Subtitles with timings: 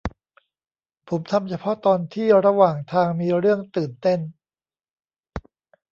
[1.09, 4.19] ผมทำเฉพาะตอนที่ระหว่างทางมีเรื่องตื่นเต้น